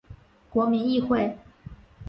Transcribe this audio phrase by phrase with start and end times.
[0.49, 1.37] 国民议会。